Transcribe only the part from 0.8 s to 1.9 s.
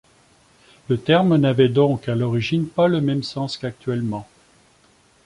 Le terme n'avait